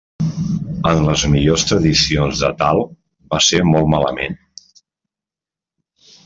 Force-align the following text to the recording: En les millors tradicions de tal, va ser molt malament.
En 0.91 1.01
les 1.07 1.25
millors 1.33 1.65
tradicions 1.71 2.41
de 2.45 2.49
tal, 2.63 2.81
va 3.35 3.43
ser 3.49 3.61
molt 3.75 3.93
malament. 3.95 4.41